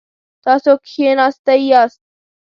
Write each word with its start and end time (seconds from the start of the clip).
تاسو 0.43 0.71
کښیناستی 0.83 1.61
یاست؟ 1.71 2.01